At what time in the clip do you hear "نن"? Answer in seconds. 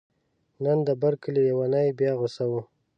0.63-0.77